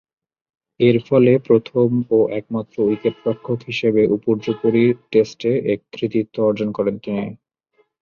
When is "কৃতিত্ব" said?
5.91-6.35